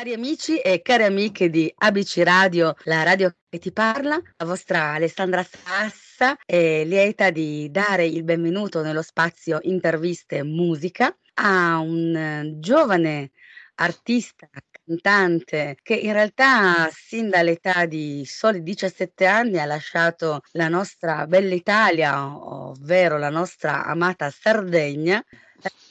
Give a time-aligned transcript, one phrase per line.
[0.00, 4.92] Cari amici e cari amiche di ABC Radio, la radio che ti parla, la vostra
[4.92, 12.16] Alessandra Sassa è lieta di dare il benvenuto nello spazio interviste e musica a un
[12.16, 13.32] eh, giovane
[13.74, 14.48] artista,
[14.86, 21.54] cantante che in realtà sin dall'età di soli 17 anni ha lasciato la nostra bella
[21.54, 25.22] Italia, ovvero la nostra amata Sardegna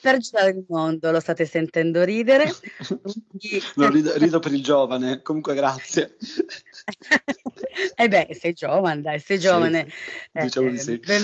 [0.02, 2.46] per girare il mondo, lo state sentendo ridere?
[3.76, 6.16] no, rido, rido, per il giovane, comunque grazie.
[7.96, 9.88] eh beh, sei giovane, dai, sei giovane.
[9.90, 10.98] Sì, diciamo eh, di sì.
[10.98, 11.24] Ben,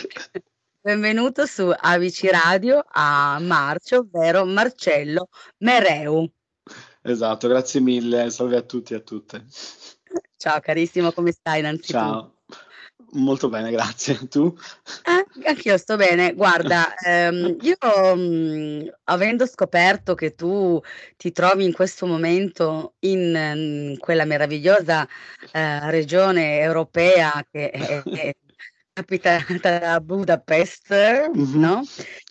[0.82, 5.30] benvenuto su Avici Radio a Marcio, ovvero Marcello
[5.60, 6.30] Mereu.
[7.02, 9.46] Esatto, grazie mille, salve a tutti e a tutte.
[10.38, 11.92] Ciao carissimo, come stai innanzitutto?
[11.92, 12.34] Ciao.
[13.12, 14.28] Molto bene, grazie.
[14.28, 14.54] Tu?
[15.04, 16.34] Eh, anch'io sto bene.
[16.34, 20.80] Guarda, ehm, io mh, mm, avendo scoperto che tu
[21.18, 23.36] ti trovi in questo momento in,
[23.92, 25.08] in quella meravigliosa
[25.52, 28.36] eh, regione europea che è, è
[28.94, 30.94] capitata da Budapest,
[31.36, 31.60] mm-hmm.
[31.60, 31.84] no?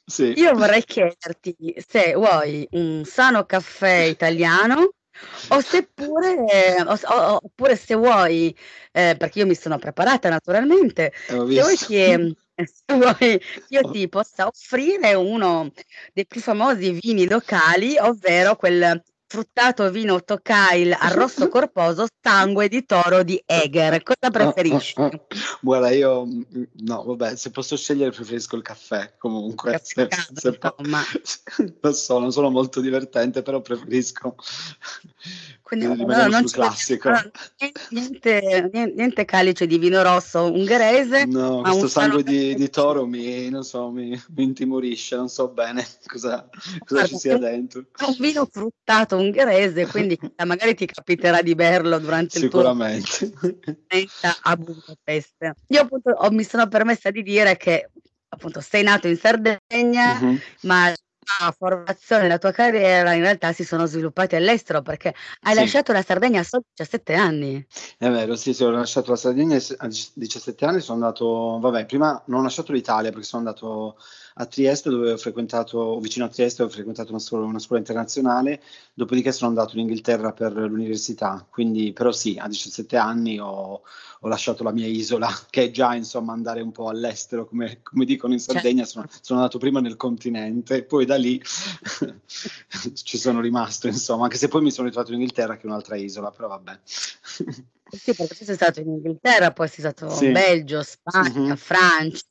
[0.07, 0.33] Sì.
[0.37, 1.55] Io vorrei chiederti
[1.87, 4.95] se vuoi un sano caffè italiano
[5.49, 8.55] o seppure, eh, o, o, oppure se vuoi,
[8.93, 12.35] eh, perché io mi sono preparata naturalmente, se vuoi che se
[12.87, 15.73] vuoi io ti possa offrire uno
[16.13, 23.25] dei più famosi vini locali, ovvero quel fruttato vino Tokail arrosto corposo sangue di toro
[23.25, 24.03] di Eger.
[24.03, 24.95] Cosa preferisci?
[25.61, 26.27] Guarda, io
[26.83, 29.81] no, vabbè, se posso scegliere preferisco il caffè comunque.
[29.83, 34.37] Se, se po- lo so, non sono molto divertente, però preferisco
[35.65, 37.09] quindi no, non classico.
[37.09, 37.23] No,
[37.89, 41.25] niente, niente, niente, calice di vino rosso ungherese.
[41.25, 46.47] No, questo sangue di, di, toro mi, so, mi, mi, intimorisce, non so bene cosa,
[46.51, 47.87] cosa Guarda, ci sia dentro.
[47.97, 53.33] È un vino fruttato ungherese, quindi magari ti capiterà di berlo durante il tuo Sicuramente.
[54.43, 55.51] a Budapest.
[55.69, 57.89] Io appunto ho, mi sono permessa di dire che
[58.29, 60.39] appunto sei nato in Sardegna, uh-huh.
[60.63, 60.93] ma
[61.25, 65.61] tua formazione, la tua carriera in realtà si sono sviluppati all'estero perché hai sì.
[65.61, 67.67] lasciato la Sardegna a solo 17 anni.
[67.99, 72.23] È vero, sì, sì, ho lasciato la Sardegna a 17 anni, sono andato, vabbè, prima
[72.27, 73.97] non ho lasciato l'Italia perché sono andato
[74.37, 78.61] a Trieste dove ho frequentato, vicino a Trieste ho frequentato una scuola, una scuola internazionale,
[78.93, 83.83] dopodiché sono andato in Inghilterra per l'università, quindi però sì, a 17 anni ho,
[84.21, 88.05] ho lasciato la mia isola, che è già insomma andare un po' all'estero, come, come
[88.05, 88.55] dicono in certo.
[88.55, 91.41] Sardegna, sono, sono, andato prima nel continente, poi da lì
[93.05, 95.95] ci sono rimasto, insomma, anche se poi mi sono ritrovato in Inghilterra, che è un'altra
[95.95, 96.81] isola, però vabbè.
[96.85, 100.27] Sì, perché tu sei stato in Inghilterra, poi sei stato sì.
[100.27, 101.55] in Belgio, Spagna, mm-hmm.
[101.55, 102.25] Francia.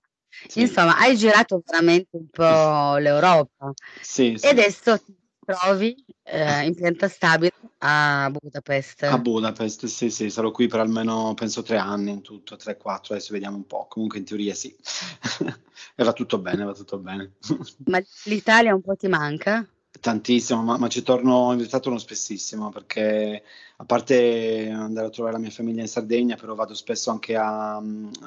[0.47, 0.61] Sì.
[0.61, 3.73] Insomma, hai girato veramente un po' l'Europa.
[4.01, 4.45] Sì, sì.
[4.45, 9.03] E adesso ti trovi eh, in pianta stabile a Budapest.
[9.03, 13.13] A Budapest, sì, sì, sarò qui per almeno penso tre anni in tutto, tre, quattro,
[13.13, 13.87] adesso vediamo un po'.
[13.89, 14.73] Comunque in teoria sì.
[15.95, 17.33] e va tutto bene, va tutto bene.
[17.85, 19.67] Ma l'Italia un po' ti manca?
[19.99, 23.43] Tantissimo, ma, ma, ci torno, in realtà torno spessissimo perché
[23.77, 27.75] a parte andare a trovare la mia famiglia in Sardegna, però vado spesso anche a,
[27.75, 27.81] a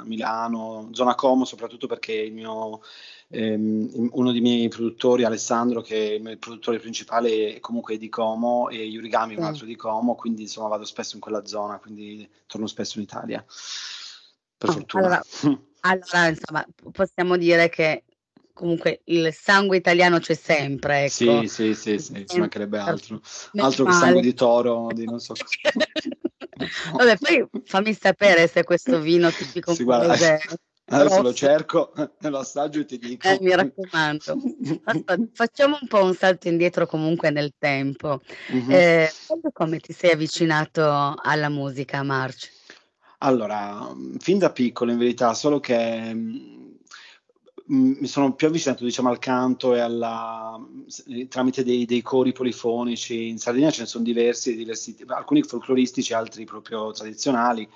[0.04, 2.81] Milano, zona Como, soprattutto perché il mio
[3.28, 8.69] ehm, uno dei miei produttori, Alessandro, che è il produttore principale è comunque di Como
[8.69, 12.28] e Yurigami è un altro di Como, quindi insomma vado spesso in quella zona, quindi
[12.47, 13.44] torno spesso in Italia.
[14.56, 15.04] Per oh, fortuna.
[15.04, 15.22] Allora,
[15.81, 18.04] allora, insomma, possiamo dire che
[18.56, 21.04] comunque il sangue italiano c'è sempre.
[21.04, 21.10] Ecco.
[21.10, 23.20] Sì, sì, sì, sì, ci mancherebbe altro.
[23.56, 25.34] Altro che sangue di toro, di non so
[26.96, 30.16] Vabbè, poi fammi sapere se questo vino tipico sì, guarda,
[30.88, 33.28] Adesso lo cerco, lo assaggio e ti dico.
[33.28, 34.40] Eh, mi raccomando.
[35.32, 38.20] Facciamo un po' un salto indietro comunque nel tempo.
[38.52, 38.70] Mm-hmm.
[38.70, 39.10] Eh,
[39.52, 42.52] come ti sei avvicinato alla musica, March?
[43.18, 46.14] Allora, fin da piccolo in verità, solo che
[47.68, 50.60] mi sono più avvicinato diciamo, al canto e alla,
[51.28, 53.28] tramite dei, dei, cori polifonici.
[53.28, 57.68] In Sardegna ce ne sono diversi, diversi, alcuni folcloristici, altri proprio tradizionali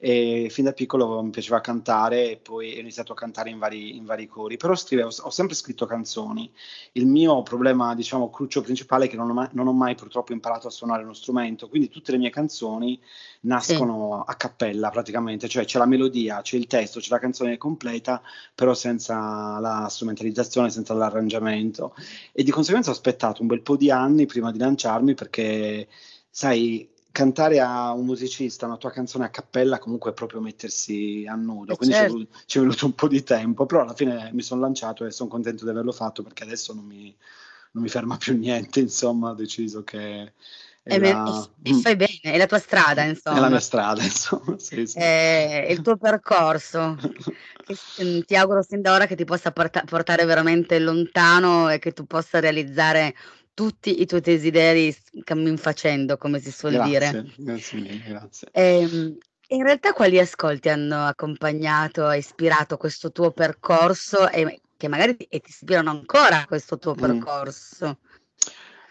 [0.00, 3.96] e fin da piccolo mi piaceva cantare e poi ho iniziato a cantare in vari,
[3.96, 6.52] in vari cori, però scrivevo, ho sempre scritto canzoni.
[6.92, 10.32] Il mio problema, diciamo, cruccio principale è che non ho, mai, non ho mai purtroppo
[10.32, 13.00] imparato a suonare uno strumento, quindi tutte le mie canzoni
[13.40, 14.30] nascono sì.
[14.30, 18.22] a cappella praticamente, cioè c'è la melodia, c'è il testo, c'è la canzone completa,
[18.54, 21.96] però senza la strumentalizzazione, senza l'arrangiamento.
[22.32, 25.88] E di conseguenza ho aspettato un bel po' di anni prima di lanciarmi perché,
[26.30, 31.34] sai, cantare a un musicista una tua canzone a cappella comunque è proprio mettersi a
[31.34, 32.10] nudo, quindi certo.
[32.10, 34.60] ci, è voluto, ci, è voluto, un po' di tempo, però alla fine mi sono
[34.60, 37.14] lanciato e sono contento di averlo fatto perché adesso non mi,
[37.72, 40.32] non mi ferma più niente, insomma ho deciso che
[40.82, 41.48] E, la...
[41.62, 43.36] e, fai bene, è la tua strada, insomma.
[43.36, 44.58] È la mia strada, insomma.
[44.58, 44.98] Sì, sì.
[44.98, 46.96] È il tuo percorso.
[48.02, 51.92] Mm, ti auguro sin da ora che ti possa porta- portare veramente lontano e che
[51.92, 53.14] tu possa realizzare
[53.58, 57.32] tutti i tuoi desideri cammin facendo, come si suol grazie, dire.
[57.38, 58.48] Grazie mille, grazie.
[58.52, 59.18] E, ehm,
[59.48, 65.24] in realtà quali ascolti hanno accompagnato e ispirato questo tuo percorso e che magari ti,
[65.24, 67.00] e ti ispirano ancora a questo tuo mm.
[67.00, 67.98] percorso?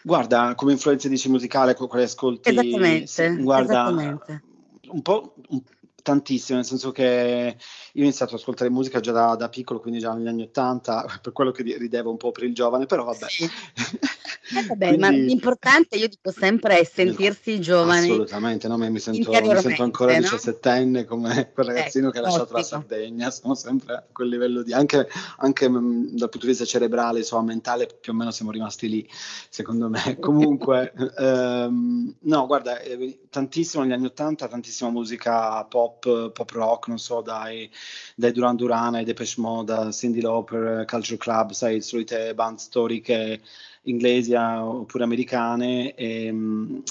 [0.04, 2.50] Guarda, come influenze dici musicale, quali ascolti?
[2.50, 4.44] Esattamente, sì, guarda, esattamente.
[4.90, 5.62] Un po', un,
[6.08, 7.58] tantissimo, nel senso che
[7.92, 11.06] io ho iniziato ad ascoltare musica già da, da piccolo, quindi già negli anni Ottanta,
[11.22, 13.28] per quello che ridevo un po' per il giovane, però vabbè.
[13.28, 13.50] Sì.
[14.56, 18.10] Eh vabbè, Quindi, ma l'importante, io dico sempre, è sentirsi giovani.
[18.10, 18.78] Assolutamente, no?
[18.78, 20.20] mi, sento, mi sento ancora no?
[20.20, 22.60] diciassettenne come quel ragazzino eh, che ha lasciato ottimo.
[22.60, 25.08] la Sardegna, sono sempre a quel livello di, anche,
[25.38, 28.88] anche mh, mm, dal punto di vista cerebrale, insomma, mentale, più o meno siamo rimasti
[28.88, 29.10] lì,
[29.50, 30.18] secondo me.
[30.20, 37.00] Comunque, ehm, no, guarda, eh, tantissimo negli anni Ottanta, tantissima musica pop, pop rock, non
[37.00, 37.70] so, dai,
[38.16, 43.42] dai Duran Duran, ai Depeche Mode, Cindy Lauper, Culture Club, sai, solite band storiche
[43.90, 45.94] inglesi oppure americane.
[45.96, 46.84] E, ehm,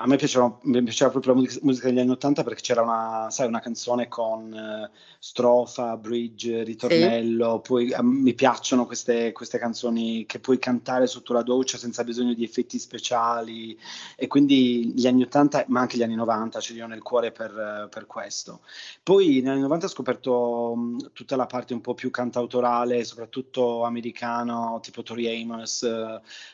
[0.00, 3.48] a me piaceva, mi piaceva proprio la musica degli anni Ottanta perché c'era una, sai,
[3.48, 7.68] una canzone con uh, strofa, bridge, ritornello, sì.
[7.68, 12.32] poi uh, mi piacciono queste, queste, canzoni che puoi cantare sotto la doccia senza bisogno
[12.32, 13.76] di effetti speciali
[14.14, 17.32] e quindi gli anni Ottanta ma anche gli anni Novanta ce li ho nel cuore
[17.32, 18.60] per, uh, per questo.
[19.02, 23.82] Poi negli anni Novanta ho scoperto um, tutta la parte un po' più cantautorale, soprattutto
[23.82, 25.84] americano, tipo Tori Amos,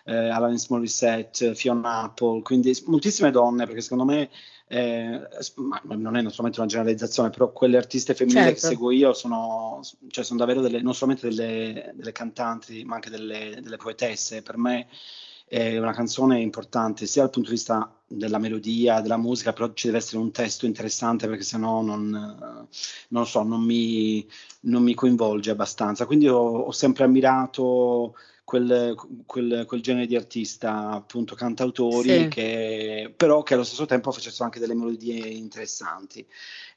[0.04, 4.30] Alanis Morissette, Fiona Apple, quindi moltissime donne, perché secondo me
[4.68, 5.28] eh,
[5.82, 8.60] non è naturalmente una generalizzazione, però quelle artiste femminili certo.
[8.60, 13.10] che seguo io sono, cioè sono davvero delle, non solamente delle, delle cantanti, ma anche
[13.10, 14.42] delle, delle, poetesse.
[14.42, 14.86] Per me
[15.46, 19.86] è una canzone importante, sia dal punto di vista della melodia, della musica, però ci
[19.86, 22.66] deve essere un testo interessante perché sennò non,
[23.08, 24.26] non so, non mi,
[24.60, 26.06] non mi coinvolge abbastanza.
[26.06, 28.14] Quindi ho, ho sempre ammirato
[28.44, 28.94] quel,
[29.26, 32.28] quel, quel, genere di artista, appunto cantautori, sì.
[32.28, 36.24] che, però che allo stesso tempo facessero anche delle melodie interessanti.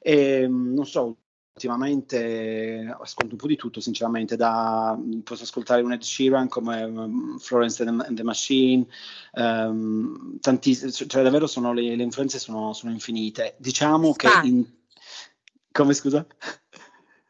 [0.00, 1.18] E, non so,
[1.52, 7.38] ultimamente ascolto un po' di tutto, sinceramente, da, posso ascoltare un Ed Sheeran come um,
[7.38, 8.86] Florence and the Machine,
[9.32, 13.56] um, tantissime, cioè davvero sono, le, le influenze sono, sono infinite.
[13.58, 14.40] Diciamo Spazio.
[14.40, 14.46] che...
[14.46, 14.64] In,
[15.70, 16.26] come scusa?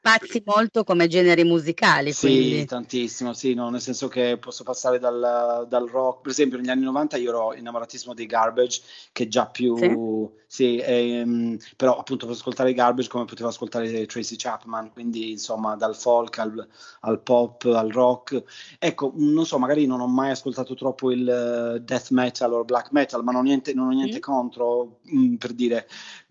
[0.08, 2.12] Spazi molto come generi musicali.
[2.12, 2.64] Sì, quindi.
[2.64, 6.84] tantissimo, sì, no, nel senso che posso passare dal, dal, rock, per esempio negli anni
[6.84, 8.80] 90 io ero innamoratissimo dei Garbage,
[9.12, 14.06] che già più, sì, sì ehm, però appunto posso ascoltare i Garbage come potevo ascoltare
[14.06, 16.66] Tracy Chapman, quindi insomma dal folk al,
[17.00, 18.42] al, pop, al rock.
[18.78, 23.22] Ecco, non so, magari non ho mai ascoltato troppo il death metal o black metal,
[23.22, 24.20] ma non ho niente, non ho niente mm.
[24.20, 25.86] contro, mh, mm, per dire,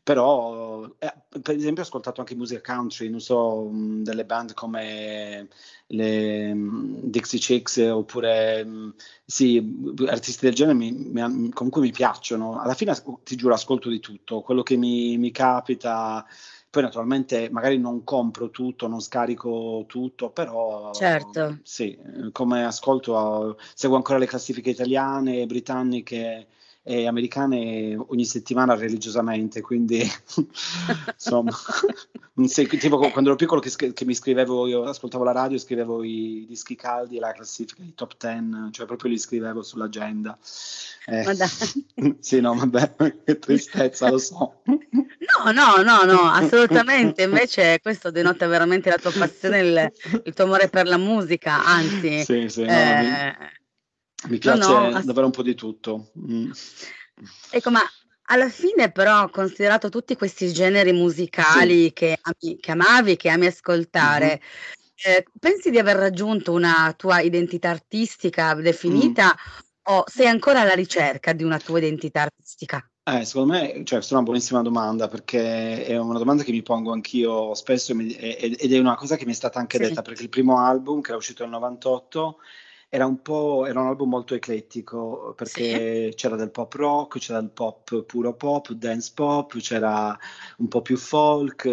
[0.08, 5.50] però eh, per esempio ho ascoltato anche musica country, non so, mh, delle band come
[5.88, 8.94] le mh, Dixie Chicks oppure mh,
[9.26, 12.58] sì, artisti del genere mi, mi, comunque mi piacciono.
[12.58, 16.26] Alla fine ti giuro ascolto di tutto, quello che mi, mi capita.
[16.70, 21.60] Poi naturalmente magari non compro tutto, non scarico tutto, però certo.
[21.64, 22.00] sì,
[22.32, 26.48] come ascolto seguo ancora le classifiche italiane, britanniche
[26.88, 30.02] e americane ogni settimana religiosamente, quindi
[31.14, 31.52] insomma,
[32.80, 36.78] tipo quando ero piccolo che, che, mi scrivevo, io ascoltavo la radio, scrivevo i dischi
[36.78, 40.38] caldi e la classifica, i top ten, cioè proprio li scrivevo sull'agenda.
[41.08, 41.26] Eh,
[42.20, 44.62] sì, no, vabbè, che tristezza, lo so.
[44.64, 49.92] No, no, no, no, assolutamente, invece questo denota veramente la tua passione, il,
[50.24, 52.24] il tuo amore per la musica, anzi...
[52.24, 53.58] Sì, sì, no, eh, mi
[54.30, 56.12] mi piace no, no, davvero un po' di tutto.
[56.20, 56.52] Mm.
[57.52, 57.82] Ecco, ma
[58.30, 61.94] alla fine però, considerato tutti questi generi musicali sì.
[61.94, 65.18] che, ami, che, amavi, che ami ascoltare, mm-hmm.
[65.18, 69.94] eh, pensi di aver raggiunto una tua identità artistica definita mm.
[69.96, 72.86] o sei ancora alla ricerca di una tua identità artistica?
[73.10, 76.62] Eh, secondo me, cioè, questa è una buonissima domanda perché è una domanda che mi
[76.62, 79.84] pongo anch'io spesso ed è una cosa che mi è stata anche sì.
[79.84, 82.40] detta perché il primo album che era uscito nel 98
[82.90, 86.16] era un po' era un album molto eclettico perché sì.
[86.16, 90.18] c'era del pop rock, c'era del pop puro pop, dance pop, c'era
[90.58, 91.66] un po' più folk,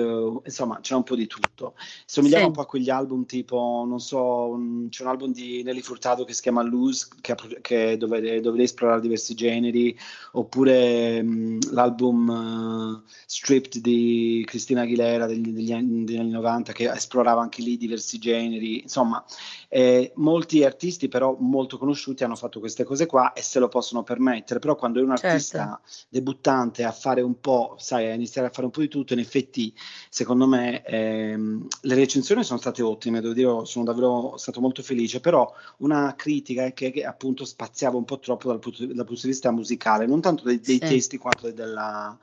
[0.45, 1.75] insomma c'era un po' di tutto.
[2.05, 2.49] Somigliava sì.
[2.49, 6.33] un po' a quegli album tipo, non so, c'è un album di Nelly Furtado che
[6.33, 9.97] si chiama Lose, che, che dove, dove lei esplorare diversi generi,
[10.33, 16.91] oppure mh, l'album uh, Stripped di Cristina Aguilera degli, degli, anni, degli, anni, 90 che
[16.91, 19.25] esplorava anche lì diversi generi, insomma
[19.69, 23.69] eh, molti artisti artisti però molto conosciuti hanno fatto queste cose qua e se lo
[23.69, 25.27] possono permettere, però quando è un certo.
[25.27, 26.07] artista certo.
[26.09, 29.19] debuttante a fare un po', sai, a iniziare a fare un po' di tutto, in
[29.19, 29.75] effetti
[30.09, 35.21] secondo me ehm, le recensioni sono state ottime, devo dire, sono davvero stato molto felice,
[35.21, 39.23] però una critica è che, che appunto spaziava un po' troppo dal punto, dal punto
[39.23, 40.87] di vista musicale, non tanto dei, dei sì.
[40.87, 42.17] testi quanto della,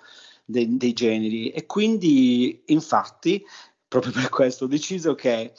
[0.45, 3.43] dei, dei generi e quindi infatti
[3.87, 5.53] proprio per questo ho deciso che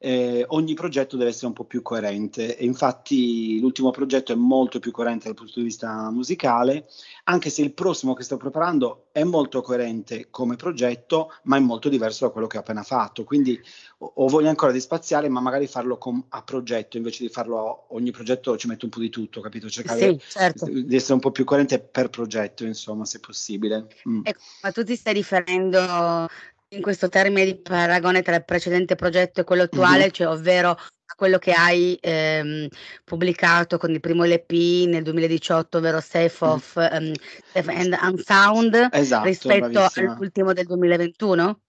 [0.00, 4.78] eh, ogni progetto deve essere un po' più coerente e infatti l'ultimo progetto è molto
[4.78, 6.86] più coerente dal punto di vista musicale,
[7.24, 11.88] anche se il prossimo che sto preparando è molto coerente come progetto, ma è molto
[11.88, 13.24] diverso da quello che ho appena fatto.
[13.24, 13.60] Quindi
[13.98, 17.58] o, o voglio ancora di spaziale, ma magari farlo com- a progetto invece di farlo
[17.58, 19.68] a ogni progetto ci metto un po' di tutto, capito?
[19.68, 20.66] Cercare sì, certo.
[20.66, 23.88] di essere un po' più coerente per progetto, insomma, se possibile.
[24.08, 24.20] Mm.
[24.22, 26.28] Ecco, ma tu ti stai riferendo
[26.70, 30.10] in questo termine di paragone tra il precedente progetto e quello attuale, mm-hmm.
[30.10, 30.76] cioè ovvero
[31.16, 32.68] quello che hai ehm,
[33.04, 36.48] pubblicato con il primo LP nel 2018, ovvero Safe mm.
[36.48, 37.12] of um,
[37.52, 40.12] Safe and Unsound, esatto, rispetto bravissima.
[40.12, 41.60] all'ultimo del 2021?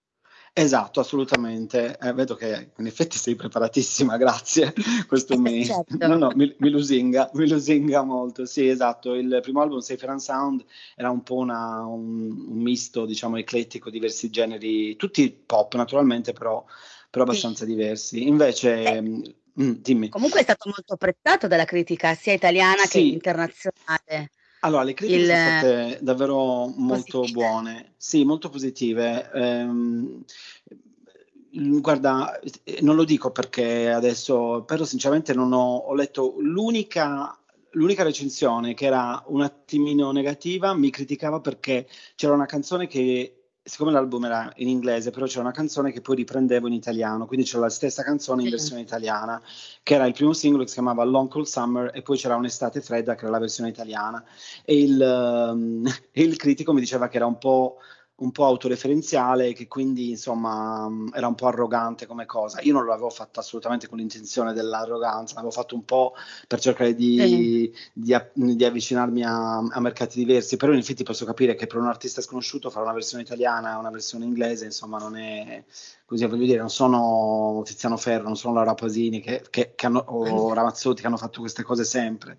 [0.52, 1.96] Esatto, assolutamente.
[2.00, 4.72] Eh, vedo che in effetti sei preparatissima, grazie.
[5.06, 6.06] Questo mi, certo.
[6.06, 8.44] no, no, mi, mi, lusinga, mi lusinga molto.
[8.44, 9.14] Sì, esatto.
[9.14, 10.64] Il primo album, Safer and Sound,
[10.96, 16.64] era un po' una, un, un, misto, diciamo, eclettico, diversi generi, tutti pop naturalmente, però,
[17.08, 17.70] però abbastanza sì.
[17.70, 18.26] diversi.
[18.26, 18.82] Invece...
[18.82, 19.34] Eh.
[19.60, 20.08] Mm, dimmi.
[20.08, 22.90] Comunque è stato molto apprezzato dalla critica sia italiana sì.
[22.90, 24.30] che internazionale.
[24.60, 25.26] Allora, le critiche il...
[25.26, 27.46] sono state davvero molto positive.
[27.46, 29.30] buone, sì, molto positive.
[29.32, 30.24] Ehm,
[31.80, 32.38] guarda,
[32.80, 37.34] non lo dico perché adesso, però sinceramente non ho, ho letto l'unica
[37.74, 41.86] l'unica recensione che era un attimino negativa mi criticava perché
[42.16, 46.16] c'era una canzone che siccome l'album era in inglese, però c'era una canzone che poi
[46.16, 49.40] riprendevo in italiano, quindi c'era la stessa canzone in versione italiana,
[49.82, 52.80] che era il primo singolo che si chiamava Long Cold Summer e poi c'era Un'estate
[52.80, 54.24] fredda che era la versione italiana.
[54.64, 57.76] E il, um, il critico mi diceva che era un po'
[58.20, 62.60] un po' autoreferenziale che quindi insomma era un po' arrogante come cosa.
[62.62, 66.14] Io non l'avevo fatto assolutamente con l'intenzione dell'arroganza, l'avevo fatto un po'
[66.46, 67.72] per cercare di, sì.
[67.92, 71.86] di, di avvicinarmi a, a, mercati diversi, però in effetti posso capire che per un
[71.86, 75.64] artista sconosciuto fare una versione italiana e una versione inglese insomma non è
[76.04, 80.04] così, voglio dire, non sono Tiziano Ferro, non sono Laura Pasini che, che, che hanno,
[80.08, 82.36] o Ramazzotti che hanno fatto queste cose sempre,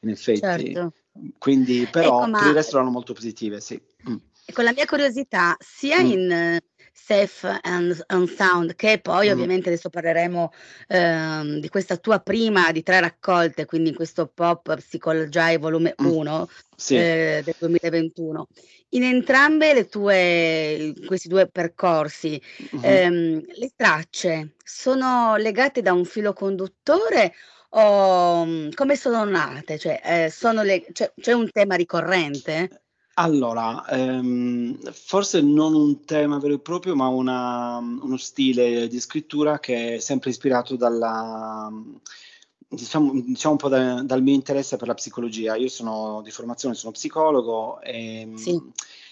[0.00, 0.40] in effetti.
[0.40, 0.92] Certo.
[1.36, 3.78] Quindi, però ecco, per il resto erano molto positive, sì.
[4.08, 4.16] Mm.
[4.50, 6.06] Ecco, la mia curiosità, sia mm.
[6.06, 9.30] in uh, Safe and, and, Sound, che poi mm.
[9.30, 10.52] ovviamente adesso parleremo
[10.88, 16.40] uh, di questa tua prima di tre raccolte, quindi in questo Pop Psychology volume 1
[16.40, 16.42] mm.
[16.74, 16.96] sì.
[16.96, 18.48] eh, del 2021.
[18.88, 22.42] In entrambe le tue, questi due percorsi,
[22.74, 22.84] mm-hmm.
[22.84, 27.34] ehm, le tracce sono legate da un filo conduttore
[27.68, 29.78] o mm, come sono nate?
[29.78, 32.68] Cioè, eh, sono le, cioè, c'è un tema ricorrente?
[33.22, 39.58] Allora, ehm, forse non un tema vero e proprio, ma una, uno stile di scrittura
[39.58, 41.70] che è sempre ispirato dalla,
[42.66, 45.54] diciamo, diciamo un po' da, dal mio interesse per la psicologia.
[45.56, 48.58] Io sono di formazione, sono psicologo e, sì.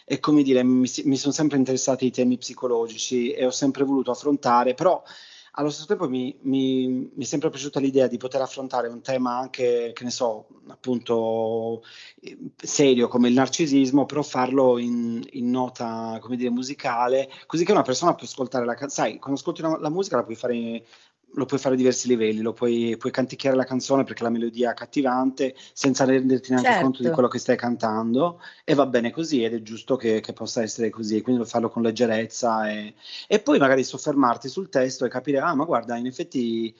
[0.06, 4.10] e come dire, mi, mi sono sempre interessati i temi psicologici e ho sempre voluto
[4.10, 5.02] affrontare, però
[5.58, 9.38] allo stesso tempo mi, mi, mi, è sempre piaciuta l'idea di poter affrontare un tema
[9.38, 11.82] anche, che ne so, appunto
[12.56, 17.82] serio come il narcisismo, però farlo in, in nota, come dire, musicale, così che una
[17.82, 19.08] persona può ascoltare la canzone.
[19.08, 20.86] Sai, quando ascolti la, la musica la puoi fare
[21.32, 24.68] lo puoi fare a diversi livelli, lo puoi, puoi, canticchiare la canzone perché la melodia
[24.68, 26.85] è accattivante senza renderti neanche certo.
[26.85, 30.32] conto di quello che stai cantando e va bene così ed è giusto che, che
[30.32, 32.94] possa essere così, quindi farlo con leggerezza e,
[33.26, 36.75] e, poi magari soffermarti sul testo e capire, ah ma guarda, in effetti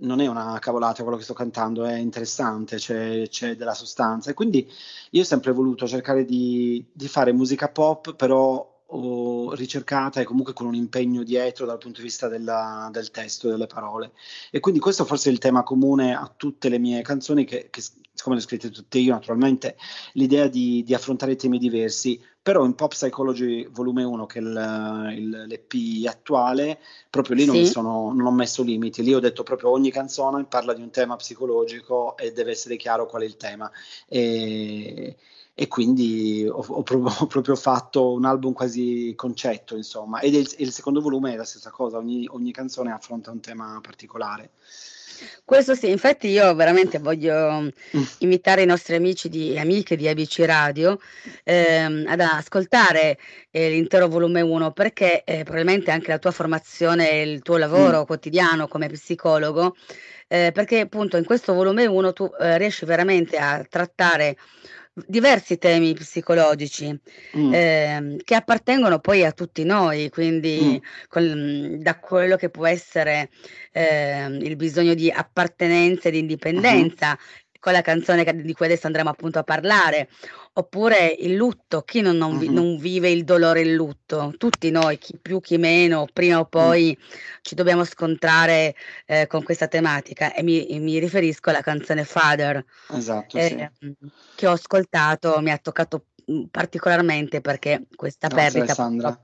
[0.00, 4.34] non è una cavolata quello che sto cantando, è interessante, c'è, c'è della sostanza e
[4.34, 4.70] quindi
[5.10, 10.52] io ho sempre voluto cercare di, di fare musica pop però o ricercata e comunque
[10.52, 14.12] con un impegno dietro dal punto di vista della, del testo e delle parole.
[14.50, 17.82] E quindi questo forse è il tema comune a tutte le mie canzoni, che, che
[18.20, 19.76] siccome le ho scritte tutte io naturalmente,
[20.12, 25.14] l'idea di, di, affrontare temi diversi, però in Pop Psychology volume 1, che è il,
[25.16, 27.50] il, l'EP attuale, proprio lì sì.
[27.50, 30.90] non, sono, non ho messo limiti, lì ho detto proprio ogni canzone parla di un
[30.90, 33.70] tema psicologico e deve essere chiaro qual è il tema.
[34.06, 35.16] E,
[35.60, 40.50] e quindi ho, ho, proprio, ho, proprio, fatto un album quasi concetto, insomma, ed il,
[40.56, 44.52] il secondo volume è la stessa cosa, ogni, ogni, canzone affronta un tema particolare.
[45.44, 48.02] Questo sì, infatti io veramente voglio mm.
[48.20, 50.98] invitare i nostri amici e amiche di ABC Radio
[51.44, 53.18] ehm, ad ascoltare
[53.50, 58.00] eh, l'intero volume 1 perché eh, probabilmente anche la tua formazione e il tuo lavoro
[58.00, 58.04] mm.
[58.04, 59.76] quotidiano come psicologo,
[60.26, 64.38] eh, perché appunto in questo volume 1 tu eh, riesci veramente a trattare
[64.92, 66.98] diversi temi psicologici
[67.36, 67.54] mm.
[67.54, 71.06] eh, che appartengono poi a tutti noi, quindi mm.
[71.08, 73.30] con, da quello che può essere
[73.72, 78.86] eh, il bisogno di appartenenza e di indipendenza, uh-huh con la canzone di cui adesso
[78.86, 80.08] andremo appunto a parlare,
[80.54, 82.50] oppure il lutto, chi non, non, uh-huh.
[82.50, 84.32] non vive il dolore e il lutto?
[84.36, 87.06] Tutti noi, chi più, chi meno, prima o poi uh-huh.
[87.42, 88.74] ci dobbiamo scontrare
[89.06, 93.94] eh, con questa tematica e mi, mi, riferisco alla canzone Father, esatto, eh, sì.
[94.34, 99.20] che ho ascoltato, mi ha toccato mm, particolarmente perché questa Grazie, perdita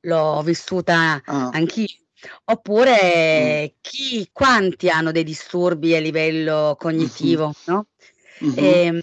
[0.00, 1.50] l'ho vissuta ah.
[1.52, 2.05] anch'io
[2.44, 3.76] Oppure mm.
[3.80, 7.54] chi, quanti hanno dei disturbi a livello cognitivo, mm-hmm.
[7.64, 7.86] no?
[8.44, 8.64] Mm-hmm.
[8.64, 9.02] E,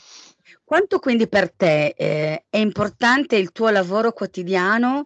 [0.64, 5.06] quanto quindi per te eh, è importante il tuo lavoro quotidiano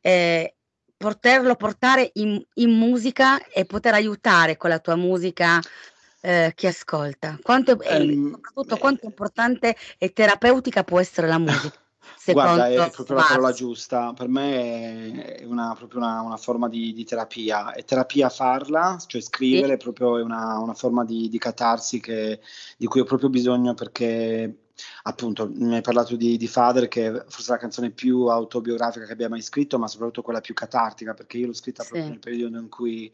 [0.00, 0.54] eh,
[0.96, 5.60] poterlo portare in, in, musica e poter aiutare con la tua musica
[6.20, 7.38] eh, chi ascolta?
[7.42, 11.87] Quanto, um, soprattutto quanto importante e terapeutica può essere la musica?
[12.32, 14.12] Guarda, è proprio la parola giusta.
[14.12, 17.72] Per me è una, proprio una, una forma di, di, terapia.
[17.72, 19.78] È terapia farla, cioè scrivere, sì.
[19.78, 22.40] proprio è una, una forma di, di catarsi che,
[22.76, 24.62] di cui ho proprio bisogno perché
[25.04, 29.12] appunto mi hai parlato di, di Father che è forse la canzone più autobiografica che
[29.12, 31.88] abbia mai scritto ma soprattutto quella più catartica perché io l'ho scritta sì.
[31.88, 33.12] proprio nel periodo in cui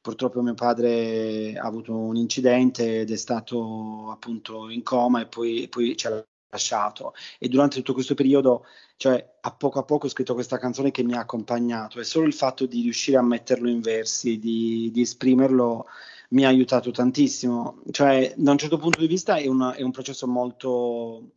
[0.00, 5.66] purtroppo mio padre ha avuto un incidente ed è stato appunto in coma e poi,
[5.68, 6.24] poi ci ha
[6.56, 8.64] lasciato e durante tutto questo periodo,
[8.96, 12.26] cioè a poco a poco ho scritto questa canzone che mi ha accompagnato e solo
[12.26, 15.86] il fatto di riuscire a metterlo in versi, di, di esprimerlo
[16.30, 17.82] mi ha aiutato tantissimo.
[17.90, 21.30] Cioè, da un certo punto di vista è, una, è un processo molto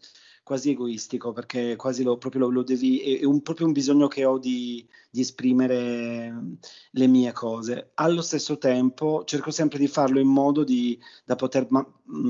[0.49, 4.39] quasi egoistico perché quasi lo, proprio lo, devi, è, un, proprio un bisogno che ho
[4.39, 6.57] di, di, esprimere
[6.89, 7.91] le mie cose.
[7.93, 11.85] Allo stesso tempo cerco sempre di farlo in modo di, da poter, ma,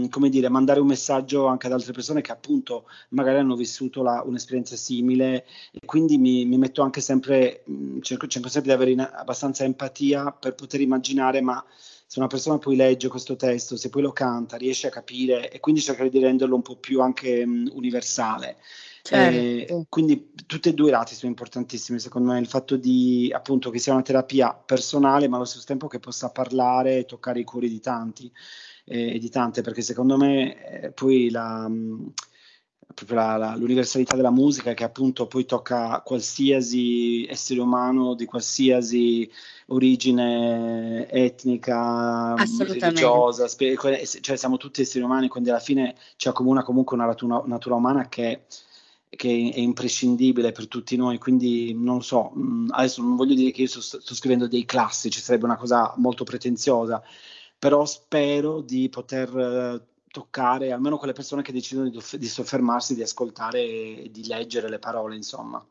[0.10, 4.22] come dire, mandare un messaggio anche ad altre persone che appunto magari hanno vissuto la,
[4.26, 7.64] un'esperienza simile e quindi mi, mi metto anche sempre,
[8.02, 11.64] cerco, cerco sempre di avere in, abbastanza empatia per poter immaginare ma
[12.10, 15.60] se una persona poi legge questo testo, se poi lo canta, riesce a capire e
[15.60, 18.58] quindi cercare di renderlo un po' più anche mh, universale.
[19.04, 19.38] Certo.
[19.38, 23.70] Eh, quindi tutti e due i lati sono importantissimi, secondo me, il fatto di appunto
[23.70, 27.44] che sia una terapia personale, ma allo stesso tempo che possa parlare e toccare i
[27.44, 28.32] cuori di tanti
[28.86, 32.14] eh, e di tante, perché secondo me eh, poi la, mh,
[32.94, 39.30] proprio la, la, l'universalità della musica che appunto poi tocca qualsiasi essere umano di qualsiasi
[39.68, 43.78] origine etnica, religiosa, spe-
[44.22, 48.10] cioè siamo tutti esseri umani, quindi alla fine ci accomuna comunque una natura, natura umana
[48.10, 48.46] che,
[49.08, 52.34] che, è imprescindibile per tutti noi, quindi non so,
[52.70, 56.24] adesso non voglio dire che io sto, sto scrivendo dei classici, sarebbe una cosa molto
[56.24, 57.04] pretenziosa,
[57.60, 63.60] però spero di poter toccare almeno quelle persone che decidono di, di soffermarsi, di ascoltare
[63.60, 65.66] e di leggere le parole, insomma.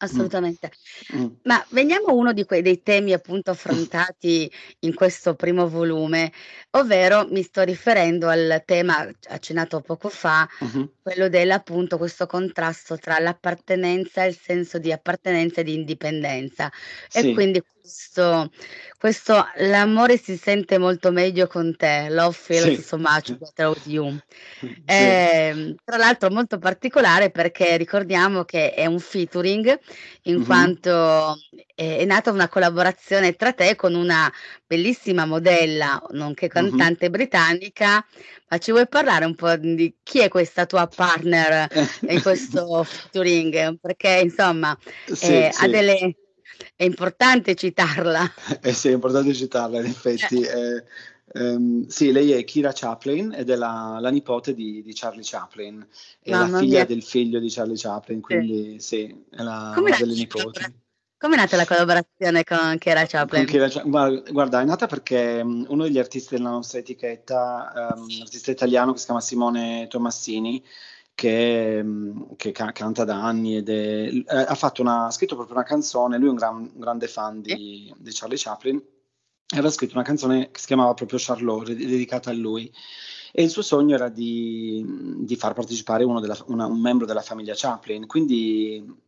[0.00, 0.70] Assolutamente.
[1.16, 1.26] Mm.
[1.42, 4.50] Ma veniamo a uno di quei dei temi appunto affrontati
[4.80, 6.32] in questo primo volume,
[6.70, 10.92] ovvero mi sto riferendo al tema accennato poco fa, uh-huh.
[11.02, 16.70] quello dell'appunto questo contrasto tra l'appartenenza e il senso di appartenenza e di indipendenza.
[17.08, 17.30] Sì.
[17.30, 18.50] E quindi questo,
[18.98, 22.82] questo l'amore si sente molto meglio con te, love feels sì.
[22.82, 24.14] so much better with you.
[24.60, 24.82] Sì.
[24.84, 29.78] Eh, tra l'altro molto particolare perché ricordiamo che è un featuring
[30.22, 30.44] in mm-hmm.
[30.44, 31.38] quanto
[31.74, 34.30] è, è, nata una collaborazione tra te con una
[34.66, 37.12] bellissima modella, nonché cantante mm-hmm.
[37.12, 38.04] britannica,
[38.48, 41.68] ma ci vuoi parlare un po' di chi è questa tua partner
[42.08, 43.78] in questo featuring?
[43.80, 46.14] Perché insomma sì, eh, ha delle
[46.76, 48.30] è importante citarla.
[48.62, 50.40] Eh sì, è importante citarla, in effetti.
[50.40, 50.84] Eh.
[51.30, 55.86] Um, sì, lei è Kira Chaplin ed è la, la nipote di, di, Charlie Chaplin,
[56.22, 56.84] è Mamma la figlia mia.
[56.86, 60.86] del figlio di Charlie Chaplin, quindi sì, sì è la, una delle nipoti.
[61.18, 63.44] Come è nata la collaborazione con Kira Chaplin?
[63.44, 68.20] Con Kira, guarda, è nata perché um, uno degli artisti della nostra etichetta, um, un
[68.22, 70.64] artista italiano che si chiama Simone Tomassini,
[71.18, 71.84] che,
[72.36, 75.64] che ca- canta da anni ed è, eh, ha, fatto una, ha scritto proprio una
[75.64, 79.94] canzone, lui è un, gran, un grande fan di, di, Charlie Chaplin, e aveva scritto
[79.94, 82.72] una canzone che si chiamava proprio Charlotte, dedicata a lui.
[83.32, 84.84] E il suo sogno era di,
[85.18, 89.07] di far partecipare della, una, un membro della famiglia Chaplin, quindi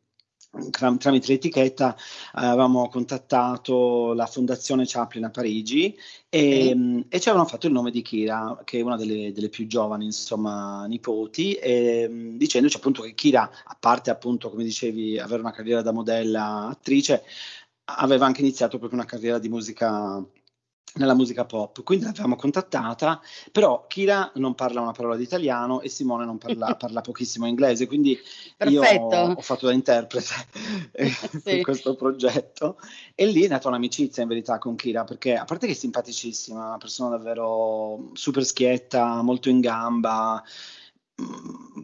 [0.70, 1.96] tramite l'etichetta
[2.32, 5.96] avevamo contattato la Fondazione Chaplin a Parigi
[6.28, 7.00] e, mm.
[7.08, 10.06] e, ci avevano fatto il nome di Kira, che è una delle, delle più giovani,
[10.06, 15.52] insomma, nipoti, e, mm, dicendoci appunto che Kira, a parte appunto, come dicevi, avere una
[15.52, 17.24] carriera da modella attrice,
[17.84, 20.24] aveva anche iniziato proprio una carriera di musica
[20.94, 23.20] nella musica pop, quindi l'avevamo contattata,
[23.52, 27.86] però Kira non parla una parola di italiano e Simone non parla, parla pochissimo inglese,
[27.86, 28.18] quindi
[28.56, 29.14] Perfetto.
[29.14, 30.34] io ho fatto da interprete
[31.42, 31.58] sì.
[31.58, 32.78] in questo progetto
[33.14, 36.66] e lì è nata un'amicizia in verità con Kira, perché a parte che è simpaticissima,
[36.66, 40.42] una persona davvero super schietta, molto in gamba,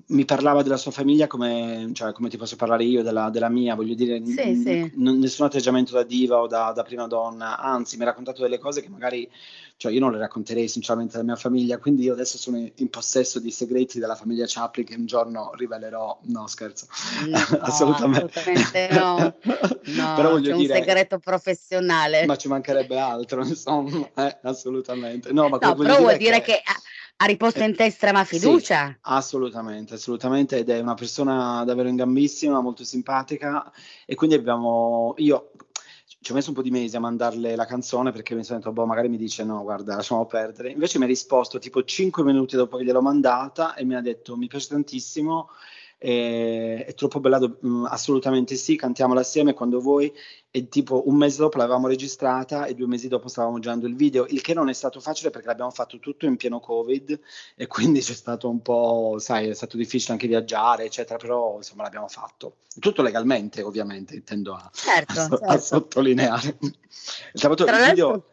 [0.08, 3.74] mi parlava della sua famiglia come, cioè, come ti posso parlare io della, della mia,
[3.74, 4.92] voglio dire, sì, n- sì.
[4.96, 8.58] N- nessun atteggiamento da diva o da, da, prima donna, anzi mi ha raccontato delle
[8.58, 9.28] cose che magari,
[9.76, 13.40] cioè io non le racconterei sinceramente alla mia famiglia, quindi io adesso sono in possesso
[13.40, 16.86] di segreti della famiglia Chaplin che un giorno rivelerò, no scherzo,
[17.26, 18.38] no, assolutamente.
[18.40, 19.34] assolutamente no,
[19.96, 22.26] no Però voglio c'è dire, un segreto professionale.
[22.26, 25.32] Ma ci mancherebbe altro, insomma, eh, assolutamente.
[25.32, 26.62] No, ma no, però vuol dire che, che
[27.16, 28.88] ha riposto in te estrema fiducia.
[28.88, 33.72] Sì, assolutamente, assolutamente, ed è una persona davvero in gambissima, molto simpatica
[34.04, 35.52] e quindi abbiamo, io
[36.20, 38.72] ci ho messo un po' di mesi a mandarle la canzone perché mi sono detto,
[38.72, 40.70] boh, magari mi dice no, guarda, lasciamo perdere.
[40.70, 44.36] Invece mi ha risposto tipo 5 minuti dopo che gliel'ho mandata e mi ha detto,
[44.36, 45.50] mi piace tantissimo,
[45.96, 50.12] è, è troppo bella, mm, assolutamente sì, cantiamola assieme quando vuoi
[50.56, 54.24] e tipo un mese dopo l'avevamo registrata e due mesi dopo stavamo girando il video,
[54.30, 57.20] il che non è stato facile perché l'abbiamo fatto tutto in pieno Covid
[57.54, 61.82] e quindi c'è stato un po', sai, è stato difficile anche viaggiare, eccetera, però insomma
[61.82, 62.56] l'abbiamo fatto.
[62.80, 65.44] Tutto legalmente, ovviamente, intendo a, certo, a, certo.
[65.44, 66.56] a sottolineare.
[67.32, 68.28] Tra il video...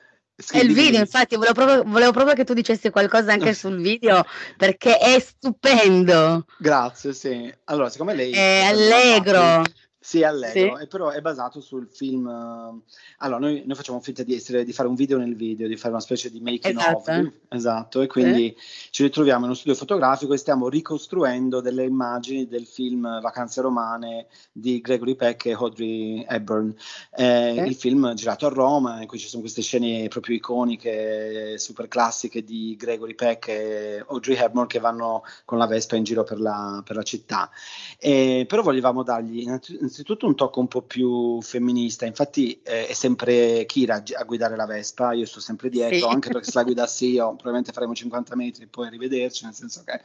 [0.50, 4.26] È il video, infatti, volevo proprio, volevo proprio, che tu dicessi qualcosa anche sul video
[4.58, 6.46] perché è stupendo.
[6.58, 7.54] Grazie, sì.
[7.66, 9.62] Allora, secondo me lei è allegro.
[10.04, 10.88] Sì, allegro, sì.
[10.88, 12.28] però è basato sul film.
[12.28, 15.94] allora, noi, noi, facciamo finta di, essere, di fare un video nel video, di fare
[15.94, 16.98] una specie di making esatto.
[16.98, 17.32] of.
[17.48, 18.90] Esatto, e quindi sì.
[18.92, 24.28] ci ritroviamo in uno studio fotografico e stiamo ricostruendo delle immagini del film Vacanze Romane
[24.52, 26.76] di Gregory Peck e Audrey Hepburn.
[27.16, 27.62] Eh, sì.
[27.62, 32.44] Il film girato a Roma, in cui ci sono queste scene proprio iconiche, super classiche
[32.44, 36.82] di Gregory Peck e Audrey Hepburn che vanno con la Vespa in giro per la,
[36.84, 37.50] per la città.
[37.98, 43.66] Eh, però volevamo dargli innanzitutto un tocco un po' più femminista, infatti eh, è sempre
[43.66, 46.04] Kira a guidare la Vespa, io sto sempre dietro, sì.
[46.06, 49.84] anche perché se la guidassi io probabilmente faremo 50 metri e poi arrivederci, nel senso
[49.86, 50.02] che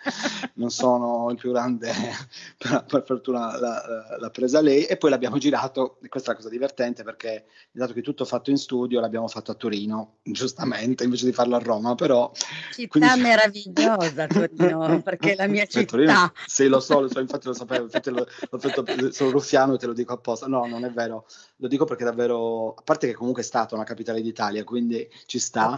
[0.55, 1.92] non sono il più grande,
[2.59, 6.40] per, per fortuna l'ha, l'ha, presa lei e poi l'abbiamo girato, e questa è la
[6.40, 11.24] cosa divertente perché dato che tutto fatto in studio l'abbiamo fatto a Torino, giustamente, invece
[11.24, 12.31] di farlo a Roma, però...
[12.72, 13.20] Città quindi...
[13.22, 15.85] meravigliosa Torino, perché la mia città.
[15.85, 18.27] Torino, sì, lo so, lo so, infatti lo sapevo, infatti lo,
[18.59, 20.47] fatto, sono ruffiano te lo dico apposta.
[20.47, 21.27] No, non è vero.
[21.57, 25.38] Lo dico perché davvero, a parte che comunque è stata una capitale d'Italia, quindi ci
[25.38, 25.75] sta.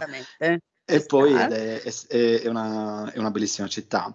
[0.83, 1.33] E ci poi.
[1.33, 4.13] È, è, è, una, è, una, bellissima città.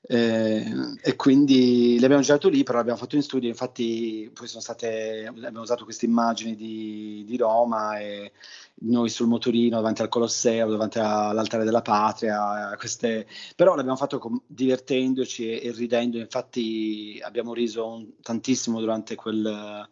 [0.00, 0.64] Eh,
[1.02, 3.48] e quindi l'abbiamo girato lì, però l'abbiamo fatto in studio.
[3.48, 8.32] Infatti, poi sono state, abbiamo usato queste immagini di, di Roma e
[8.80, 13.26] noi sul motorino davanti al Colosseo, davanti all'altare della patria, queste...
[13.56, 14.40] però l'abbiamo fatto con...
[14.46, 18.06] divertendoci e, e, ridendo, infatti abbiamo riso un...
[18.22, 19.88] tantissimo durante quel...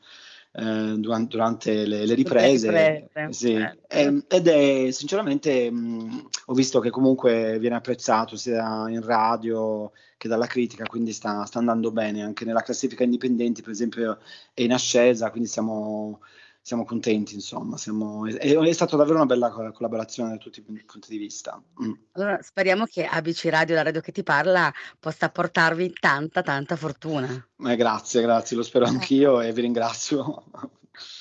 [0.59, 3.33] Eh, durante, durante le, le, riprese, le riprese.
[3.33, 3.53] Sì.
[3.89, 4.25] Eh.
[4.27, 10.47] Ed è sinceramente mh, ho visto che comunque viene apprezzato sia in radio che dalla
[10.47, 14.19] critica, quindi sta, sta andando bene anche nella classifica indipendenti, per esempio
[14.55, 16.21] è in ascesa, quindi siamo
[16.67, 21.09] siamo contenti, insomma, siamo, è, è, stata davvero una bella collaborazione da tutti i punti
[21.09, 21.63] di vista.
[21.81, 21.93] Mm.
[22.15, 27.29] Allora, speriamo che ABC Radio, la radio che ti parla, possa portarvi tanta, tanta fortuna.
[27.65, 30.43] Eh, grazie, grazie, lo spero anch'io e vi ringrazio.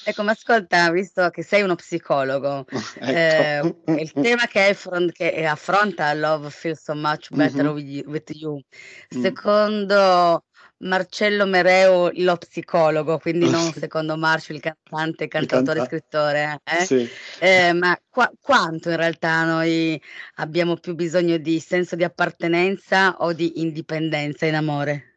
[0.03, 2.65] Ecco, ma ascolta, visto che sei uno psicologo,
[2.97, 3.05] ecco.
[3.05, 7.75] eh, il tema che, affronta, che affronta Love Feels So Much Better mm-hmm.
[7.75, 8.61] with, you, with you,
[9.15, 9.21] mm.
[9.21, 10.43] secondo
[10.85, 16.85] Marcello Mereu, lo psicologo, quindi non secondo Marcio il cantante, cantautore, canta- scrittore, eh?
[16.85, 17.09] Sì.
[17.39, 20.01] Eh, ma qua- quanto in realtà noi
[20.35, 25.14] abbiamo più bisogno di senso di appartenenza o di indipendenza in amore?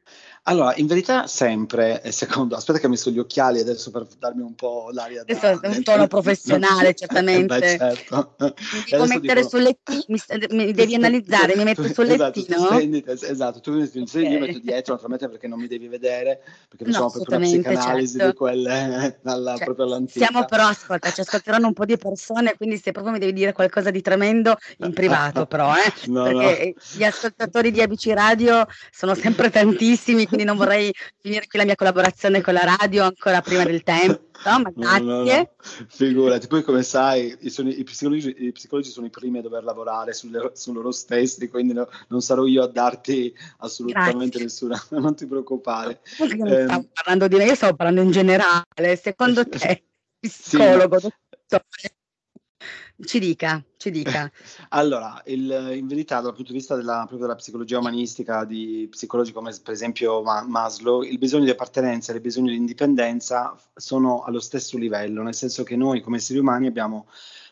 [0.49, 4.55] Allora, in verità sempre, secondo, aspetta che ho messo gli occhiali adesso per darmi un
[4.55, 7.59] po' l'aria Adesso è un tono professionale, certamente.
[7.59, 8.35] Beh, certo.
[8.39, 8.55] Mi
[8.89, 9.49] devo mettere dico...
[9.51, 10.19] sul lettino, mi,
[10.51, 12.67] mi, devi analizzare, mi metto sul esatto, lettino.
[12.67, 14.33] Stendi, esatto, tu mi stendi, okay.
[14.33, 18.13] io metto dietro, naturalmente perché non mi devi vedere, perché no, facciamo proprio una psicanalisi
[18.13, 18.31] certo.
[18.31, 20.25] di quelle alla, cioè, proprio all'antica.
[20.25, 23.53] Siamo però, ascolta, ci ascolteranno un po' di persone, quindi se proprio mi devi dire
[23.53, 25.93] qualcosa di tremendo in privato però, eh?
[26.09, 26.83] no, perché no.
[26.97, 31.75] gli ascoltatori di ABC Radio sono sempre tantissimi, quindi non vorrei finire qui la mia
[31.75, 34.27] collaborazione con la radio ancora prima del tempo.
[34.45, 35.03] No, ma grazie.
[35.03, 35.49] No, no, no.
[35.89, 39.65] Figurati, poi come sai, i, sono, i, psicologi, i, psicologi, sono i primi a dover
[39.65, 44.43] lavorare sulle, su loro stessi, quindi no, non sarò io a darti assolutamente grazie.
[44.43, 46.01] nessuna, non ti preoccupare.
[46.19, 48.97] Non eh, stavo parlando di me, io stavo parlando in generale.
[49.01, 49.83] Secondo te,
[50.21, 51.09] psicologo, sì,
[51.49, 51.95] dottore,
[53.05, 54.31] ci dica, ci dica.
[54.71, 59.55] Allora, il, in verità dal punto di vista della, della psicologia umanistica, di psicologi come
[59.63, 64.77] per esempio Maslow, il bisogno di appartenenza e il bisogno di indipendenza sono allo stesso
[64.77, 67.07] livello, nel senso che noi come esseri umani abbiamo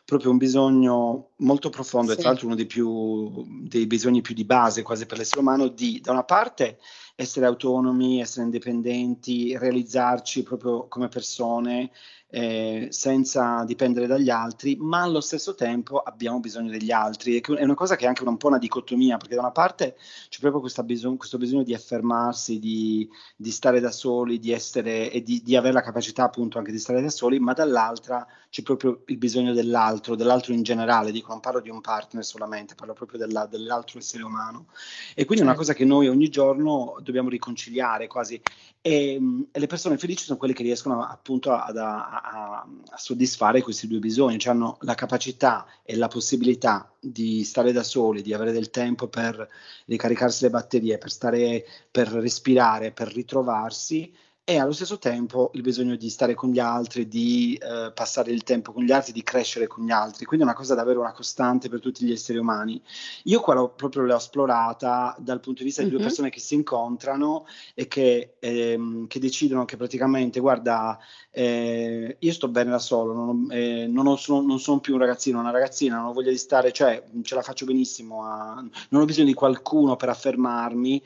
[0.07, 2.19] proprio un bisogno molto profondo sì.
[2.19, 5.67] e tra l'altro uno dei, più, dei bisogni più di base quasi per l'essere umano
[5.67, 6.79] di, da una parte,
[7.17, 11.91] essere autonomi, essere indipendenti, realizzarci proprio come persone,
[12.29, 17.41] eh, senza dipendere dagli altri, ma allo stesso tempo abbiamo bisogno degli altri.
[17.41, 19.97] È una cosa che è anche un po' una dicotomia, perché da una parte
[20.29, 25.23] c'è proprio bisogno, questo bisogno di affermarsi, di, di, stare da soli, di essere e
[25.23, 29.03] di, di avere la capacità appunto anche di stare da soli, ma dall'altra c'è proprio
[29.07, 33.19] il bisogno dell'altro, dell'altro in generale, dico non parlo di un partner solamente, parlo proprio
[33.19, 34.67] della, dell'altro essere umano.
[35.15, 35.59] E quindi è una certo.
[35.59, 38.41] cosa che noi ogni giorno dobbiamo riconciliare quasi.
[38.81, 43.63] E, e le persone felici sono quelle che riescono appunto ad, a, a, a, soddisfare
[43.63, 48.33] questi due bisogni, cioè hanno la capacità e la possibilità di stare da soli, di
[48.33, 49.49] avere del tempo per
[49.87, 54.13] ricaricarsi le batterie, per stare, per respirare, per ritrovarsi
[54.49, 58.45] e allo stesso tempo il bisogno di stare con gli altri, di eh, passare il
[58.45, 60.25] tempo con gli altri, di crescere con gli altri.
[60.25, 62.81] Quindi è una cosa davvero una costante per tutti gli esseri umani.
[63.25, 66.07] Io qua l'ho, proprio l'ho esplorata dal punto di vista di due mm-hmm.
[66.07, 70.97] persone che si incontrano e che, ehm, che decidono che praticamente, guarda,
[71.33, 75.01] eh, io sto bene da solo, non, eh, non, ho, sono, non, sono, più un
[75.01, 79.03] ragazzino, una ragazzina, non ho voglia di stare, cioè ce la faccio benissimo, a, non
[79.03, 81.03] ho bisogno di qualcuno per affermarmi.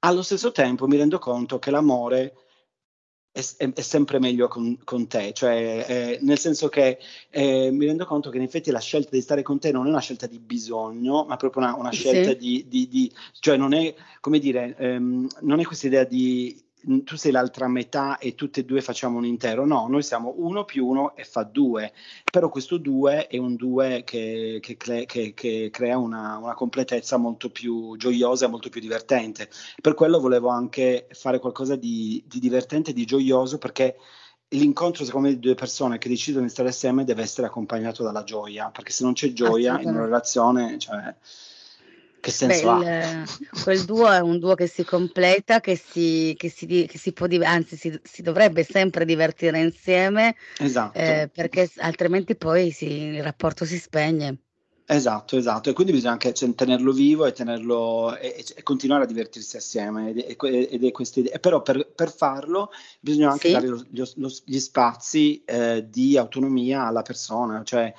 [0.00, 2.45] Allo stesso tempo mi rendo conto che l'amore
[3.36, 8.06] è, è, sempre meglio con, con te, cioè eh, nel senso che eh, mi rendo
[8.06, 10.38] conto che in effetti la scelta di stare con te non è una scelta di
[10.38, 12.36] bisogno, ma proprio una, una scelta sì.
[12.38, 16.64] di, di, di, cioè non è, come dire, ehm, non è questa idea di
[17.04, 19.66] tu sei l'altra metà e tutte e due facciamo un intero.
[19.66, 21.92] No, noi siamo uno più uno e fa due,
[22.30, 27.50] però questo due è un due che, che, che, che crea una, una, completezza molto
[27.50, 29.50] più gioiosa e molto più divertente.
[29.80, 33.96] Per quello volevo anche fare qualcosa di, di divertente, di gioioso, perché
[34.50, 38.22] l'incontro secondo me di due persone che decidono di stare assieme deve essere accompagnato dalla
[38.22, 41.14] gioia, perché se non c'è gioia in una relazione, cioè
[42.20, 43.22] che senso Beh, ha?
[43.22, 47.12] Il, quel duo è un duo che si completa, che si, che si, che si
[47.12, 50.98] può, anzi si, si, dovrebbe sempre divertire insieme, esatto.
[50.98, 54.38] eh, perché altrimenti poi si, il rapporto si spegne.
[54.88, 59.06] Esatto, esatto, e quindi bisogna anche cioè, tenerlo vivo e, tenerlo, e, e, continuare a
[59.06, 60.10] divertirsi assieme.
[60.10, 61.40] Ed è, ed è questa idea.
[61.40, 63.52] Però per, per, farlo bisogna anche sì.
[63.52, 67.92] dare lo, lo, gli spazi eh, di autonomia alla persona, cioè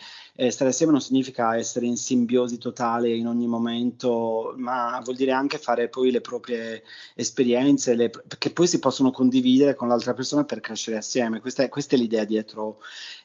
[0.50, 5.58] stare assieme non significa essere in simbiosi totale in ogni momento, ma vuol dire anche
[5.58, 6.84] fare poi le proprie
[7.16, 11.40] esperienze, le, che poi si possono condividere con l'altra persona per crescere assieme.
[11.40, 12.80] Questa è, questa è l'idea dietro.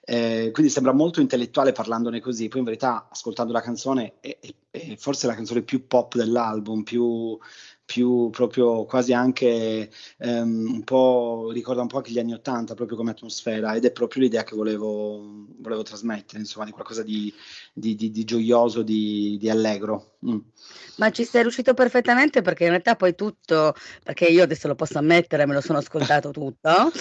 [0.04, 4.54] Eh, quindi sembra molto intellettuale parlandone così, poi in verità ascoltando la canzone è, è,
[4.70, 7.38] è forse la canzone più pop dell'album, più
[7.92, 12.96] più proprio quasi anche um, un po' ricorda un po' anche gli anni Ottanta proprio
[12.96, 17.32] come atmosfera ed è proprio l'idea che volevo, volevo trasmettere, insomma, di qualcosa di,
[17.72, 20.14] di, di, di gioioso, di, allegro.
[20.26, 20.38] Mm.
[20.96, 23.74] Ma ci sei riuscito perfettamente perché in realtà poi tutto,
[24.04, 26.92] perché io adesso lo posso ammettere, me lo sono ascoltato tutto,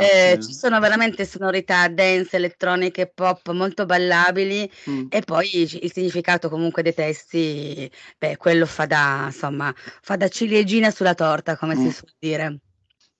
[0.00, 5.06] eh, ci sono veramente sonorità dance, elettroniche, pop molto ballabili mm.
[5.10, 10.90] e poi il significato comunque dei testi, beh, quello fa da, insomma, fa da ciliegina
[10.90, 11.84] sulla torta, come mm.
[11.84, 12.58] si suol dire.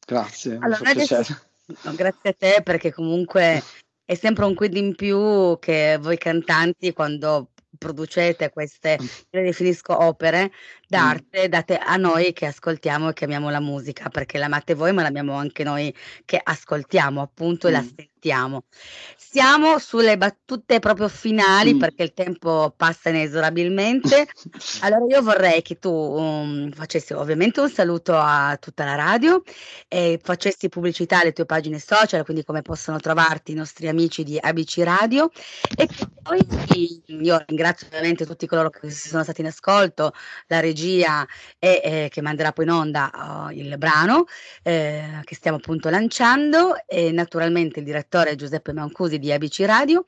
[0.07, 1.17] Grazie, allora, adesso,
[1.85, 3.63] no, grazie a te perché comunque
[4.05, 8.99] è sempre un quid in più che voi cantanti quando producete queste,
[9.31, 10.51] le definisco opere
[10.91, 15.03] d'arte, date a noi che ascoltiamo e che amiamo la musica, perché l'amate voi, ma
[15.03, 17.71] l'amiamo anche noi che ascoltiamo appunto mm.
[17.71, 18.65] e la sentiamo.
[19.17, 21.79] Siamo sulle battute proprio finali mm.
[21.79, 24.27] perché il tempo passa inesorabilmente.
[24.83, 29.43] allora io vorrei che tu um, facessi ovviamente un saluto a tutta la radio
[29.87, 34.37] e facessi pubblicità alle tue pagine social, quindi come possono trovarti i nostri amici di
[34.41, 35.31] ABC Radio
[35.77, 35.89] e
[36.21, 36.45] poi
[37.07, 40.13] io ringrazio ovviamente tutti coloro che sono stati in ascolto,
[40.49, 43.11] la regia e eh, che manderà poi in onda
[43.49, 44.25] uh, il brano
[44.63, 50.05] eh, che stiamo appunto lanciando e naturalmente il direttore Giuseppe Mancusi di ABC Radio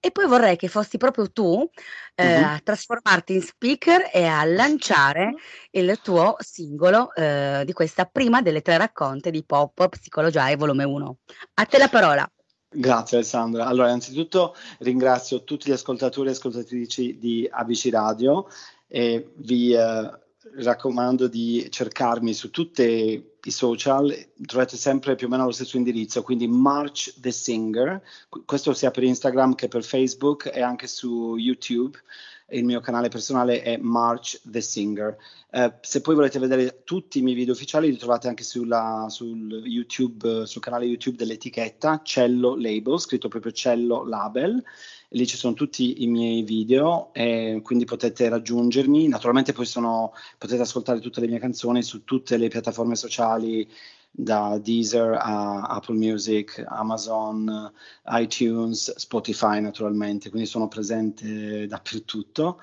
[0.00, 1.68] e poi vorrei che fossi proprio tu
[2.14, 2.44] eh, uh-huh.
[2.44, 5.34] a trasformarti in speaker e a lanciare
[5.70, 11.16] il tuo singolo eh, di questa prima delle tre racconte di Pop Psicologiae volume 1.
[11.54, 12.30] A te la parola.
[12.68, 13.66] Grazie Alessandra.
[13.66, 18.48] Allora, innanzitutto ringrazio tutti gli ascoltatori e ascoltatrici di ABC Radio
[18.86, 20.10] e vi eh,
[20.58, 26.22] raccomando di cercarmi su tutti i social, trovate sempre più o meno lo stesso indirizzo,
[26.22, 28.02] quindi March the Singer,
[28.44, 31.98] questo sia per Instagram che per Facebook e anche su YouTube
[32.50, 35.16] il mio canale personale è March the Singer.
[35.50, 39.62] Eh, se poi volete vedere tutti i miei video ufficiali, li trovate anche sulla, sul,
[39.64, 44.62] YouTube, sul canale YouTube dell'etichetta Cello Label, scritto proprio Cello Label.
[45.10, 49.08] Lì ci sono tutti i miei video e quindi potete raggiungermi.
[49.08, 53.68] Naturalmente poi sono, potete ascoltare tutte le mie canzoni su tutte le piattaforme sociali
[54.18, 57.70] da Deezer a Apple Music, Amazon,
[58.06, 62.60] iTunes, Spotify naturalmente, quindi sono presente dappertutto.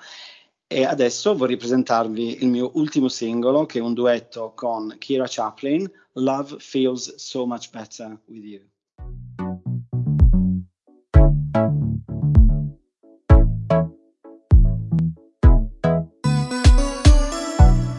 [0.66, 5.88] E adesso vorrei presentarvi il mio ultimo singolo, che è un duetto con Kira Chaplin,
[6.14, 8.62] Love Feels So Much Better With You.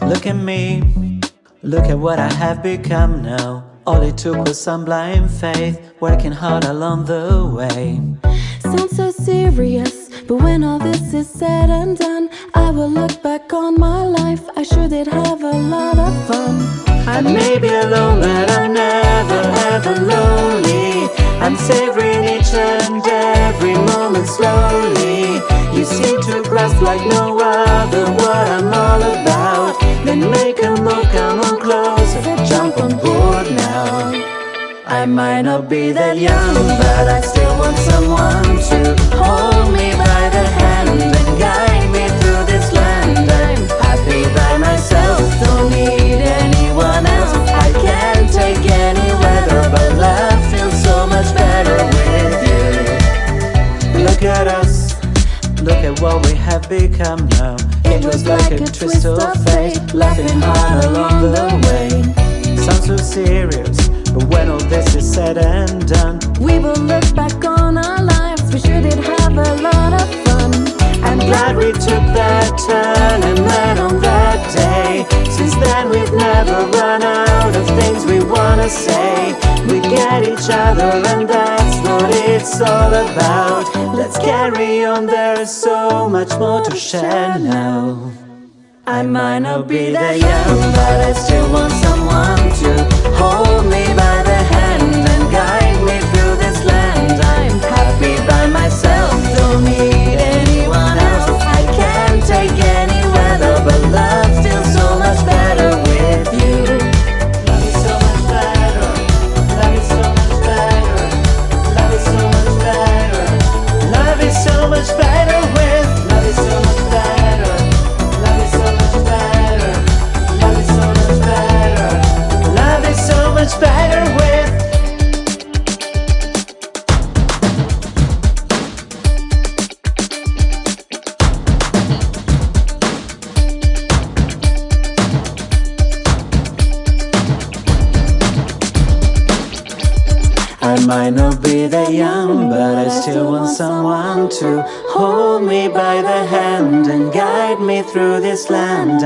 [0.02, 1.15] Look at me
[1.66, 3.64] Look at what I have become now.
[3.88, 8.00] All it took was some blind faith, working hard along the way.
[8.60, 13.52] Sounds so serious, but when all this is said and done, I will look back
[13.52, 14.42] on my life.
[14.56, 16.54] I sure did have a lot of fun.
[17.08, 19.42] I may be alone, but I'm never
[19.74, 21.10] ever lonely.
[21.42, 25.42] I'm savoring each and every moment slowly.
[25.76, 29.35] You seem to grasp like no other what I'm all about.
[34.88, 40.30] I might not be that young, but I still want someone to hold me by
[40.30, 43.18] the hand and guide me through this land.
[43.18, 47.34] I'm happy by myself, don't need anyone else.
[47.50, 54.04] I can't take any weather, but love feels so much better with you.
[54.04, 54.94] Look at us,
[55.62, 57.56] look at what we have become now.
[57.86, 61.90] It was like a twist of fate, laughing hard along the way.
[62.56, 67.44] Sounds so serious, but when all this is said and done, we will look back
[67.44, 68.50] on our lives.
[68.52, 70.52] We sure did have a lot of fun.
[71.04, 75.04] I'm glad we took that turn and met on that day.
[75.30, 79.34] Since then, we've never run out of things we wanna say.
[79.68, 83.66] We get each other, and that's what it's all about.
[83.94, 88.12] Let's carry on, there is so much more to share now.
[88.86, 93.95] I might not be that young, but I still want someone to hold me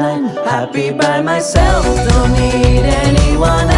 [0.00, 3.69] I'm happy by myself, don't need anyone